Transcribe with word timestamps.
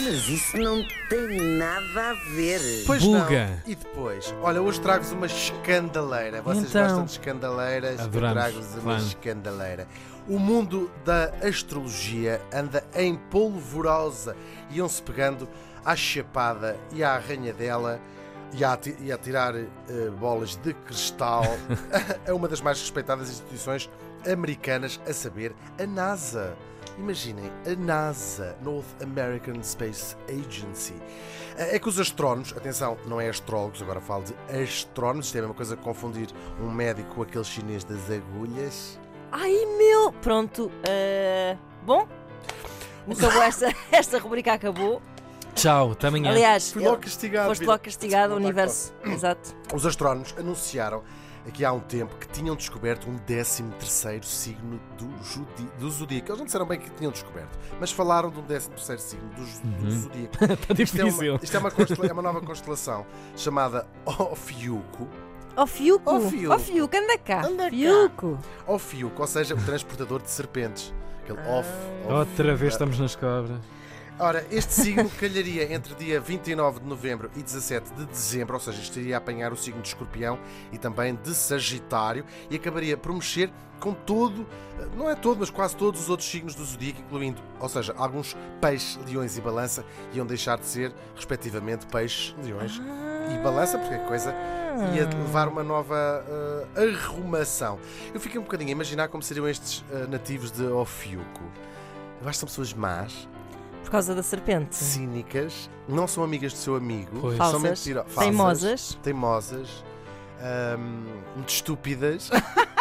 Mas 0.00 0.28
isso 0.28 0.56
não 0.56 0.84
tem 1.08 1.56
nada 1.58 2.10
a 2.10 2.14
ver. 2.34 2.60
Pois 2.86 3.02
Buga. 3.02 3.46
não. 3.48 3.60
E 3.66 3.74
depois? 3.74 4.32
Olha, 4.42 4.62
hoje 4.62 4.80
trago-vos 4.80 5.12
uma 5.12 5.26
escandaleira. 5.26 6.40
Vocês 6.42 6.66
Então. 6.70 6.82
gostam 6.82 7.04
de 7.04 7.10
escandaleiras? 7.12 8.00
Adoramos, 8.00 8.36
Eu 8.36 8.42
trago-vos 8.42 8.74
uma 8.74 8.82
claro. 8.82 9.02
escandaleira. 9.02 9.88
O 10.28 10.38
mundo 10.38 10.90
da 11.04 11.32
astrologia 11.46 12.40
anda 12.52 12.84
em 12.94 13.16
polvorosa. 13.16 14.36
Iam-se 14.70 15.02
pegando 15.02 15.48
à 15.84 15.96
chapada 15.96 16.76
e 16.92 17.02
à 17.02 17.14
arranhadela 17.14 18.00
e 18.52 18.64
a, 18.64 18.72
ati- 18.74 18.96
e 19.00 19.10
a 19.12 19.18
tirar 19.18 19.54
eh, 19.56 19.66
bolas 20.18 20.56
de 20.56 20.72
cristal 20.74 21.42
a 22.26 22.32
uma 22.34 22.46
das 22.48 22.60
mais 22.60 22.80
respeitadas 22.80 23.28
instituições 23.30 23.90
americanas, 24.30 25.00
a 25.08 25.12
saber, 25.12 25.54
a 25.78 25.86
NASA. 25.86 26.54
Imaginem, 26.98 27.50
a 27.64 27.76
NASA, 27.76 28.56
North 28.60 29.00
American 29.00 29.62
Space 29.62 30.16
Agency. 30.28 30.94
É 31.56 31.78
que 31.78 31.88
os 31.88 31.98
astrónomos, 31.98 32.52
atenção, 32.56 32.96
não 33.06 33.20
é 33.20 33.28
astrólogos, 33.28 33.80
agora 33.80 34.00
falo 34.00 34.24
de 34.24 34.34
astrónomos, 34.62 35.26
isto 35.26 35.36
é 35.36 35.38
a 35.38 35.42
mesma 35.42 35.54
coisa 35.54 35.76
que 35.76 35.82
confundir 35.82 36.28
um 36.60 36.70
médico 36.70 37.14
com 37.14 37.22
aquele 37.22 37.44
chinês 37.44 37.84
das 37.84 38.10
agulhas. 38.10 38.98
Ai 39.30 39.64
meu! 39.76 40.12
Pronto, 40.20 40.70
eh, 40.88 41.56
bom, 41.84 42.06
acabou 43.10 43.42
esta, 43.42 43.72
esta 43.92 44.18
rubrica 44.18 44.52
acabou. 44.52 45.00
Tchau, 45.54 45.92
até 45.92 46.08
amanhã. 46.08 46.30
Aliás, 46.30 46.72
Fui 46.72 46.82
logo 46.82 46.98
castigado. 46.98 47.48
foste 47.48 47.64
logo 47.64 47.82
castigado, 47.82 48.34
o 48.34 48.36
universo. 48.36 48.92
Exato. 49.04 49.54
Os 49.74 49.84
astrónomos 49.86 50.34
anunciaram 50.38 51.02
aqui 51.46 51.64
há 51.64 51.72
um 51.72 51.80
tempo 51.80 52.14
que 52.16 52.28
tinham 52.28 52.54
descoberto 52.56 53.08
um 53.08 53.16
13 53.18 53.62
signo 54.22 54.80
do, 54.98 55.08
judi- 55.24 55.70
do 55.78 55.90
zodíaco. 55.90 56.28
Eles 56.28 56.38
não 56.38 56.44
disseram 56.46 56.66
bem 56.66 56.78
que 56.78 56.90
tinham 56.90 57.10
descoberto, 57.12 57.58
mas 57.80 57.90
falaram 57.90 58.30
de 58.30 58.38
um 58.38 58.42
13 58.42 58.70
signo 58.98 59.28
do, 59.30 59.42
do 59.78 59.84
Uhum. 59.84 59.90
zodíaco. 59.90 60.44
Está 60.44 60.54
Isto 60.82 61.00
é, 61.00 61.04
difícil. 61.04 61.32
uma, 61.34 61.40
isto 61.42 61.56
é 61.56 61.60
uma 61.60 61.70
constela- 61.70 62.06
é 62.08 62.12
uma 62.12 62.22
nova 62.22 62.40
constelação 62.40 63.06
chamada 63.36 63.86
Ofiuco. 64.06 65.08
Ó 65.56 65.66
Fiuco! 65.66 66.02
Ó, 66.10 66.20
Fiuco. 66.20 66.54
Ó 66.54 66.58
Fiuco, 66.58 66.96
anda 66.96 67.18
cá! 67.18 67.44
Anda. 67.44 67.68
Fiuco! 67.68 68.38
Ofiuco, 68.66 69.20
ou 69.22 69.26
seja, 69.26 69.54
o 69.54 69.58
transportador 69.64 70.22
de 70.22 70.30
serpentes. 70.30 70.94
Aquele 71.24 71.40
off, 71.48 71.68
off. 72.04 72.12
Outra 72.12 72.54
vez 72.54 72.74
estamos 72.74 72.98
nas 72.98 73.16
cobras. 73.16 73.58
Ora, 74.20 74.44
este 74.50 74.72
signo 74.72 75.08
calharia 75.10 75.72
entre 75.72 75.94
dia 75.94 76.20
29 76.20 76.80
de 76.80 76.86
novembro 76.86 77.30
e 77.36 77.42
17 77.42 77.94
de 77.94 78.04
dezembro, 78.04 78.54
ou 78.54 78.60
seja, 78.60 78.82
estaria 78.82 79.14
a 79.14 79.18
apanhar 79.18 79.52
o 79.52 79.56
signo 79.56 79.80
de 79.80 79.86
escorpião 79.86 80.40
e 80.72 80.78
também 80.78 81.14
de 81.14 81.32
sagitário 81.32 82.24
e 82.50 82.56
acabaria 82.56 82.96
por 82.96 83.12
mexer 83.12 83.48
com 83.78 83.94
todo, 83.94 84.44
não 84.96 85.08
é 85.08 85.14
todo, 85.14 85.38
mas 85.38 85.50
quase 85.50 85.76
todos 85.76 86.00
os 86.00 86.10
outros 86.10 86.28
signos 86.28 86.56
do 86.56 86.64
zodíaco, 86.64 87.00
incluindo, 87.00 87.40
ou 87.60 87.68
seja, 87.68 87.94
alguns 87.96 88.36
peixes, 88.60 88.98
leões 89.06 89.38
e 89.38 89.40
balança, 89.40 89.84
iam 90.12 90.26
deixar 90.26 90.58
de 90.58 90.66
ser, 90.66 90.92
respectivamente, 91.14 91.86
peixes, 91.86 92.34
leões 92.42 92.80
e 93.32 93.38
balança, 93.38 93.78
porque 93.78 93.94
a 93.94 94.04
coisa 94.04 94.34
ia 94.96 95.04
levar 95.04 95.46
uma 95.46 95.62
nova 95.62 96.24
eh, 96.76 96.90
arrumação. 96.90 97.78
Eu 98.12 98.18
fiquei 98.18 98.40
um 98.40 98.42
bocadinho 98.42 98.70
a 98.70 98.72
imaginar 98.72 99.06
como 99.06 99.22
seriam 99.22 99.48
estes 99.48 99.84
eh, 99.92 100.08
nativos 100.08 100.50
de 100.50 100.64
Ofiuco. 100.64 101.44
Eu 102.20 102.28
acho 102.28 102.32
que 102.32 102.38
são 102.38 102.48
pessoas 102.48 102.74
más, 102.74 103.28
Por 103.88 103.92
causa 103.92 104.14
da 104.14 104.22
serpente. 104.22 104.76
cínicas, 104.76 105.70
não 105.88 106.06
são 106.06 106.22
amigas 106.22 106.52
do 106.52 106.58
seu 106.58 106.76
amigo, 106.76 107.20
Pois. 107.22 107.38
são 107.38 107.52
Falsas, 107.52 107.62
mentira- 107.62 108.02
falsas, 108.04 108.22
teimosas. 108.22 108.98
teimosas, 109.02 109.84
ahm, 110.42 111.06
muito 111.34 111.48
estúpidas. 111.48 112.28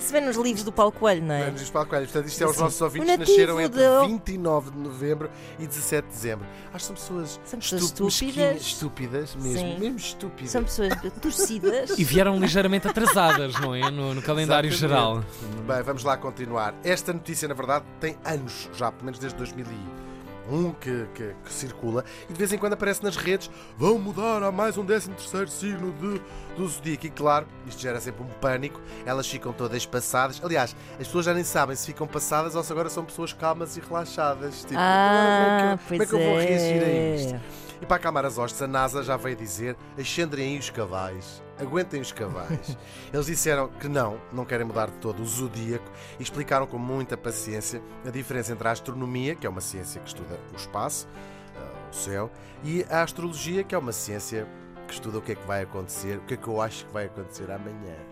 Isso 0.00 0.12
vem 0.12 0.22
nos 0.24 0.36
livros 0.36 0.64
do 0.64 0.72
Paulo 0.72 0.90
Coelho, 0.92 1.22
não 1.22 1.34
é? 1.34 1.50
Diz 1.50 1.68
Paulo 1.70 1.88
Coelho. 1.88 2.06
Portanto, 2.06 2.26
isto 2.26 2.42
é 2.42 2.46
os 2.46 2.56
nossos 2.56 2.80
ouvintes 2.80 3.10
que 3.10 3.16
nasceram 3.18 3.60
entre 3.60 3.80
de- 3.80 4.06
29 4.08 4.70
de 4.70 4.78
novembro 4.78 5.30
e 5.58 5.66
17 5.66 6.06
de 6.08 6.12
dezembro. 6.14 6.46
Acho 6.72 6.76
que 6.76 6.82
são 6.86 6.94
pessoas, 6.96 7.40
São 7.44 7.58
pessoas 7.60 7.82
estúpidas. 7.82 8.62
estúpidas 8.62 9.34
mesmo, 9.36 9.58
Sim. 9.58 9.78
mesmo 9.78 9.96
estúpidas. 9.98 10.50
São 10.50 10.64
pessoas 10.64 10.92
torcidas. 11.20 11.90
E 12.00 12.04
vieram 12.04 12.38
ligeiramente 12.38 12.88
atrasadas, 12.88 13.54
não 13.60 13.74
é? 13.74 13.90
No, 13.90 14.14
no 14.14 14.22
calendário 14.22 14.68
Exatamente. 14.68 14.78
geral. 14.80 15.24
Bem, 15.66 15.82
vamos 15.82 16.02
lá 16.02 16.16
continuar. 16.16 16.74
Esta 16.82 17.12
notícia, 17.12 17.46
na 17.46 17.54
verdade, 17.54 17.84
tem 18.00 18.16
anos 18.24 18.68
já, 18.74 18.90
pelo 18.90 19.04
menos 19.04 19.18
desde 19.18 19.36
2001 20.50 20.72
que, 20.74 21.06
que- 21.14 21.34
que 21.44 21.52
circula 21.52 22.04
e 22.28 22.32
de 22.32 22.38
vez 22.38 22.52
em 22.52 22.58
quando 22.58 22.72
aparece 22.74 23.02
nas 23.02 23.16
redes 23.16 23.50
vão 23.76 23.98
mudar 23.98 24.42
a 24.42 24.50
mais 24.50 24.76
um 24.76 24.84
13 24.84 25.10
signo 25.48 25.92
de, 25.92 26.20
do 26.56 26.68
Zodíaco. 26.68 27.06
E 27.06 27.10
claro, 27.10 27.46
isto 27.66 27.80
gera 27.80 28.00
sempre 28.00 28.22
um 28.22 28.26
pânico, 28.26 28.80
elas 29.06 29.26
ficam 29.28 29.52
todas 29.52 29.86
passadas. 29.86 30.40
Aliás, 30.42 30.74
as 30.98 31.06
pessoas 31.06 31.24
já 31.26 31.34
nem 31.34 31.44
sabem 31.44 31.76
se 31.76 31.86
ficam 31.86 32.06
passadas 32.06 32.54
ou 32.54 32.62
se 32.62 32.72
agora 32.72 32.88
são 32.90 33.04
pessoas 33.04 33.32
calmas 33.32 33.76
e 33.76 33.80
relaxadas. 33.80 34.60
Tipo, 34.62 34.74
Ah, 34.76 35.06
agora 35.06 35.30
como, 35.38 35.52
é 35.54 35.58
que, 35.58 35.64
eu- 35.64 35.88
como 35.88 36.02
é 36.02 36.06
que 36.06 36.12
eu 36.14 36.18
vou 36.30 36.38
reagir 36.38 36.82
a 36.82 37.14
isto? 37.16 37.34
é. 37.34 37.40
E 37.82 37.86
para 37.86 37.96
acalmar 37.96 38.26
as 38.26 38.36
hostes, 38.36 38.60
a 38.60 38.66
NASA 38.66 39.02
já 39.02 39.16
veio 39.16 39.36
dizer: 39.36 39.74
ascendem 39.98 40.48
aí 40.52 40.58
os 40.58 40.68
cavais, 40.68 41.42
aguentem 41.60 42.00
os 42.00 42.12
cavais. 42.12 42.76
Eles 43.12 43.26
disseram 43.26 43.68
que 43.68 43.88
não, 43.88 44.20
não 44.32 44.44
querem 44.44 44.66
mudar 44.66 44.90
de 44.90 44.96
todo 44.96 45.22
o 45.22 45.26
zodíaco 45.26 45.90
e 46.18 46.22
explicaram 46.22 46.66
com 46.66 46.78
muita 46.78 47.16
paciência 47.16 47.82
a 48.04 48.10
diferença 48.10 48.52
entre 48.52 48.66
a 48.66 48.70
astronomia, 48.70 49.34
que 49.34 49.46
é 49.46 49.50
uma 49.50 49.60
ciência 49.60 50.00
que 50.00 50.08
estuda 50.08 50.38
o 50.52 50.56
espaço, 50.56 51.08
ah, 51.56 51.88
o 51.90 51.94
céu, 51.94 52.30
e 52.64 52.84
a 52.88 53.02
astrologia, 53.02 53.62
que 53.62 53.74
é 53.74 53.78
uma 53.78 53.92
ciência 53.92 54.46
que 54.86 54.94
estuda 54.94 55.18
o 55.18 55.22
que 55.22 55.32
é 55.32 55.34
que 55.34 55.46
vai 55.46 55.62
acontecer, 55.62 56.18
o 56.18 56.22
que 56.22 56.34
é 56.34 56.36
que 56.36 56.48
eu 56.48 56.60
acho 56.60 56.86
que 56.86 56.92
vai 56.92 57.06
acontecer 57.06 57.50
amanhã. 57.50 58.09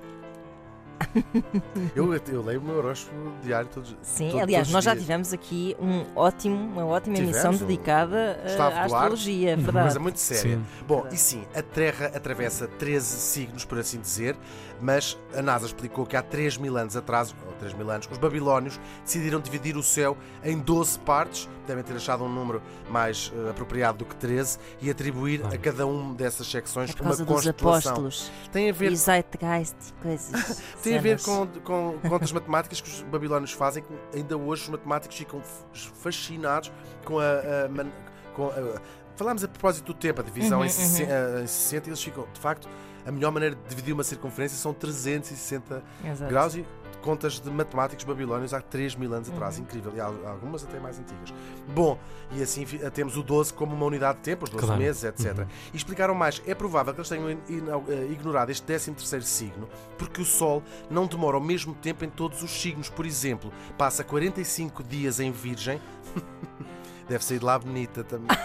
eu, 1.95 2.15
eu 2.15 2.43
leio 2.43 2.61
o 2.61 2.63
meu 2.65 2.77
horóscopo 2.79 3.17
diário 3.43 3.69
todos 3.73 3.97
Sim, 4.03 4.31
to- 4.31 4.39
aliás, 4.41 4.67
todos 4.67 4.69
os 4.69 4.75
nós 4.75 4.85
já 4.85 4.93
dias. 4.93 5.03
tivemos 5.05 5.33
aqui 5.33 5.77
um 5.81 6.05
ótimo, 6.17 6.55
uma 6.57 6.85
ótima 6.87 7.17
Tivemos 7.17 7.37
emissão 7.37 7.55
o 7.55 7.59
dedicada 7.59 8.17
eh, 8.17 8.43
Gustavo 8.45 8.67
à 8.69 8.71
Duarte. 8.71 8.95
astrologia, 8.95 9.51
é 9.51 9.57
verdade. 9.57 9.85
Coisa 9.87 10.01
muito 10.01 10.21
séria. 10.21 10.57
Sim. 10.57 10.65
Bom, 10.87 11.07
e 11.11 11.17
sim, 11.17 11.43
a 11.55 11.63
Terra 11.63 12.07
atravessa 12.15 12.67
13 12.67 13.07
signos, 13.07 13.65
por 13.65 13.79
assim 13.79 14.01
dizer, 14.01 14.37
mas 14.81 15.19
a 15.35 15.43
NASA 15.43 15.67
explicou 15.67 16.07
que 16.07 16.17
há 16.17 16.23
3 16.23 16.57
mil 16.59 16.77
anos 16.77 16.97
atrás, 16.97 17.35
ou 17.47 17.53
3 17.55 17.75
mil 17.75 17.91
anos, 17.91 18.09
os 18.11 18.19
babilónios 18.19 18.79
decidiram 19.05 19.41
dividir 19.41 19.77
o 19.77 19.83
céu 19.83 20.17
em 20.45 20.59
12 20.59 20.99
partes, 21.01 21.49
devem 21.67 21.83
ter 21.85 21.95
achado 21.97 22.25
um 22.25 22.29
número 22.29 22.63
mais 22.91 23.33
eh, 23.35 23.51
apropriado 23.51 23.99
do 23.99 24.05
que 24.05 24.15
13, 24.17 24.59
e 24.81 24.91
atribuir 24.91 25.45
a 25.47 25.59
cada 25.59 25.87
uma 25.87 26.15
dessas 26.15 26.47
secções 26.47 26.91
É 26.91 26.93
por 26.93 27.03
uma 27.07 27.17
constelação. 27.17 27.93
apóstolos 27.93 28.31
Tem 28.53 28.71
a 28.71 28.73
ver 28.73 28.93
e 28.93 28.97
Zeitgeist 28.97 29.75
e 29.89 30.03
coisas. 30.03 30.63
tem 30.83 30.98
a 30.99 31.03
ver 31.03 31.21
com, 31.23 31.47
com 31.63 31.99
contas 32.09 32.33
matemáticas 32.33 32.81
que 32.81 32.89
os 32.89 33.03
babilónios 33.03 33.53
fazem, 33.53 33.83
que 33.83 34.19
ainda 34.19 34.37
hoje 34.37 34.63
os 34.65 34.69
matemáticos 34.69 35.17
ficam 35.17 35.41
fascinados 35.73 36.71
com 37.05 37.19
a. 37.19 37.25
a 37.65 37.69
man- 37.69 37.91
com 38.35 38.47
a- 38.49 38.81
falámos 39.17 39.43
a 39.43 39.49
propósito 39.49 39.87
do 39.87 39.95
tempo, 39.95 40.21
a 40.21 40.25
divisão 40.25 40.61
Uhum, 40.61 40.65
em, 40.65 40.69
se- 40.69 41.03
em 41.03 41.47
60, 41.47 41.89
e 41.89 41.91
eles 41.91 42.01
ficam, 42.03 42.25
de 42.33 42.39
facto, 42.39 42.69
a 43.05 43.11
melhor 43.11 43.33
maneira 43.33 43.57
de 43.57 43.63
dividir 43.69 43.93
uma 43.93 44.05
circunferência 44.05 44.57
são 44.57 44.73
360 44.73 45.83
Exato. 46.05 46.31
graus 46.31 46.55
e 46.55 46.65
contas 47.03 47.41
de 47.41 47.51
matemáticos 47.51 48.05
babilónios 48.05 48.53
há 48.55 48.61
3 48.61 48.95
mil 48.95 49.13
anos 49.15 49.29
atrás. 49.29 49.57
Uhum. 49.57 49.63
Incrível. 49.65 49.93
E 49.97 50.01
há 50.01 50.07
algumas 50.07 50.65
até 50.65 50.79
mais 50.81 50.99
antigas. 50.99 51.33
Bom, 51.75 51.99
e 52.33 52.43
assim 52.43 52.65
fi- 52.67 52.79
temos 52.91 53.17
o 53.17 53.23
12 53.23 53.53
como 53.53 53.75
uma 53.75 53.87
unidade 53.87 54.19
de 54.19 54.25
tempo, 54.25 54.45
os 54.45 54.51
12 54.51 54.65
Claro. 54.67 54.81
meses, 54.81 55.05
etc. 55.05 55.39
Uhum. 55.39 55.47
E 55.73 55.77
explicaram 55.77 56.15
mais. 56.15 56.43
É 56.47 56.55
provável 56.55 56.93
que 56.95 57.01
eles 57.01 57.09
tenham 57.09 57.29
eh, 57.31 58.09
ignorado 58.11 58.51
este 58.51 58.63
13 58.65 58.93
signo 59.23 59.69
porque 59.97 60.21
o 60.21 60.25
Sol 60.25 60.63
não 60.91 61.07
demora 61.07 61.37
o 61.39 61.41
mesmo 61.41 61.75
tempo 61.75 62.05
em 62.05 62.11
todos 62.11 62.43
os 62.43 62.51
signos. 62.51 62.89
Por 62.89 63.07
exemplo, 63.07 63.53
passa 63.77 64.03
45 64.05 64.83
dias 64.85 65.21
em 65.21 65.31
Virgem. 65.33 65.81
Deve 67.09 67.25
sair 67.25 67.39
de 67.39 67.45
lá 67.45 67.59
bonita 67.59 68.05
também. 68.05 68.29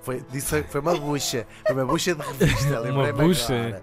Foi, 0.00 0.24
disse, 0.32 0.62
foi 0.64 0.80
uma 0.80 0.96
bucha. 0.96 1.46
Foi 1.64 1.74
uma 1.76 1.86
bucha 1.86 2.14
de 2.16 2.22
revista. 2.22 2.80
Uma 2.82 3.12
bucha? 3.12 3.80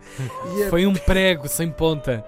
a, 0.68 0.70
Foi 0.70 0.86
um 0.86 0.94
prego 0.94 1.48
sem 1.48 1.72
ponta. 1.72 2.26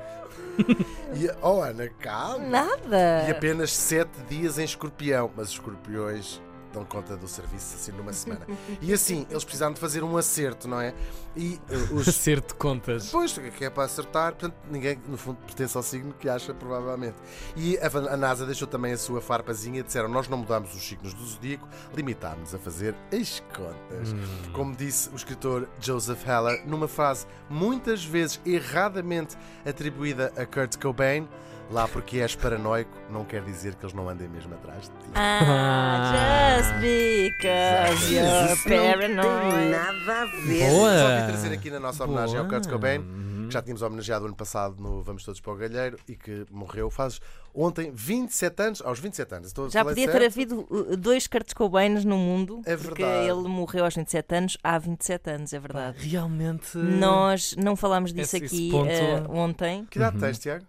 e 1.15 1.29
oh, 1.41 1.61
Ana, 1.61 1.89
calma. 1.99 2.45
Nada. 2.45 3.25
E 3.27 3.31
apenas 3.31 3.71
7 3.71 4.09
dias 4.29 4.57
em 4.57 4.63
escorpião. 4.63 5.31
Mas 5.35 5.49
escorpiões 5.49 6.41
dão 6.75 6.85
conta 6.85 7.15
do 7.15 7.27
serviço 7.27 7.75
assim 7.75 7.91
numa 7.93 8.11
semana. 8.13 8.45
E 8.81 8.93
assim, 8.93 9.25
eles 9.29 9.43
precisaram 9.43 9.73
de 9.73 9.79
fazer 9.79 10.03
um 10.03 10.17
acerto, 10.17 10.67
não 10.67 10.79
é? 10.79 10.93
E 11.35 11.59
eh, 11.69 11.75
os. 11.93 12.07
Acerto 12.15 12.49
de 12.49 12.55
contas. 12.55 13.09
Pois, 13.11 13.33
que 13.33 13.65
é 13.65 13.69
para 13.69 13.83
acertar, 13.83 14.33
portanto, 14.33 14.55
ninguém, 14.69 14.99
no 15.07 15.17
fundo, 15.17 15.37
pertence 15.45 15.75
ao 15.75 15.83
signo 15.83 16.13
que 16.13 16.27
acha, 16.27 16.53
provavelmente. 16.53 17.15
E 17.55 17.77
a, 17.77 18.13
a 18.13 18.17
NASA 18.17 18.45
deixou 18.45 18.67
também 18.67 18.93
a 18.93 18.97
sua 18.97 19.21
farpazinha 19.21 19.83
disseram: 19.83 20.09
Nós 20.09 20.27
não 20.27 20.37
mudamos 20.37 20.73
os 20.73 20.81
signos 20.81 21.13
do 21.13 21.25
zodíaco, 21.25 21.67
limitámos 21.95 22.53
a 22.53 22.59
fazer 22.59 22.95
as 23.11 23.39
contas. 23.55 24.13
Hum. 24.13 24.51
Como 24.53 24.75
disse 24.75 25.09
o 25.09 25.15
escritor 25.15 25.67
Joseph 25.79 26.25
Heller, 26.27 26.65
numa 26.67 26.87
frase 26.87 27.25
muitas 27.49 28.03
vezes 28.03 28.39
erradamente 28.45 29.37
atribuída 29.65 30.33
a 30.35 30.45
Kurt 30.45 30.77
Cobain, 30.77 31.27
lá 31.71 31.87
porque 31.87 32.19
és 32.19 32.35
paranoico, 32.35 32.91
não 33.09 33.25
quer 33.25 33.41
dizer 33.43 33.75
que 33.75 33.85
eles 33.85 33.93
não 33.93 34.07
andem 34.07 34.27
mesmo 34.27 34.53
atrás 34.53 34.83
de 34.83 34.89
ti. 34.89 35.11
Ah, 35.15 36.57
just 36.57 36.73
because 36.81 38.13
you're 38.13 38.53
Isso 38.53 38.69
não 38.69 38.75
tem 38.77 38.91
paranoid. 38.93 39.69
nada 39.71 40.21
a 40.21 40.25
ver. 40.25 40.69
Boa. 40.71 40.97
Só 40.97 41.07
vim 41.19 41.25
trazer 41.27 41.53
aqui 41.53 41.69
na 41.69 41.79
nossa 41.79 42.03
homenagem 42.03 42.37
ao 42.37 42.45
Kurt 42.47 42.63
Boa. 42.63 42.73
Cobain 42.73 42.99
Uhum. 42.99 43.47
que 43.47 43.53
já 43.53 43.61
tínhamos 43.61 43.81
homenageado 43.81 44.25
ano 44.25 44.35
passado 44.35 44.75
no 44.79 45.01
Vamos 45.03 45.23
Todos 45.23 45.39
para 45.41 45.53
o 45.53 45.55
Galheiro 45.55 45.97
e 46.07 46.15
que 46.15 46.45
morreu 46.51 46.89
faz 46.89 47.19
ontem 47.53 47.91
27 47.93 48.61
anos, 48.63 48.81
aos 48.83 48.99
27 48.99 49.35
anos. 49.35 49.47
Estou 49.47 49.69
Já 49.69 49.83
podia 49.83 50.05
certo? 50.05 50.19
ter 50.19 50.25
havido 50.25 50.67
uh, 50.69 50.97
dois 50.97 51.25
Kurt 51.27 51.53
Cobains 51.53 52.03
no 52.05 52.17
mundo, 52.17 52.61
É 52.65 52.75
porque 52.75 53.03
verdade. 53.03 53.29
ele 53.29 53.47
morreu 53.47 53.85
aos 53.85 53.95
27 53.95 54.35
anos, 54.35 54.57
há 54.63 54.77
27 54.77 55.29
anos, 55.29 55.53
é 55.53 55.59
verdade. 55.59 56.07
Realmente. 56.07 56.77
Nós 56.77 57.55
não 57.57 57.75
falámos 57.75 58.11
disso 58.13 58.35
Esse- 58.37 58.45
aqui 58.45 58.71
ponto- 58.71 58.89
eh, 58.89 59.23
ontem, 59.29 59.85
Que 59.89 59.97
idade 59.99 60.15
Uhum. 60.15 60.21
tens, 60.21 60.39
Tiago? 60.39 60.65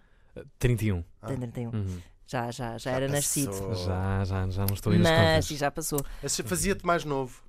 31. 0.59 1.05
Ah. 1.23 1.27
tem 1.29 1.37
31. 1.37 1.71
Uhum. 1.71 2.01
Já, 2.29 2.51
já, 2.51 2.73
já 2.73 2.79
Já 2.79 2.91
era 2.91 3.07
passou. 3.09 3.45
nascido. 3.45 3.75
Já, 3.87 4.25
já, 4.25 4.49
já 4.51 4.67
não 4.67 4.75
estou 4.75 4.93
aí 4.93 4.99
nas 4.99 5.11
Mas 5.11 5.51
e 5.51 5.57
já 5.57 5.71
passou. 5.71 6.01
Esse 6.23 6.43
Fazia-te 6.43 6.85
mais 6.85 7.05
novo. 7.05 7.41